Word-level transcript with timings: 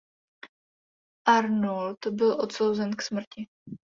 Arnold 1.27 2.07
byl 2.11 2.41
odsouzen 2.41 2.91
k 2.95 3.01
smrti. 3.01 3.47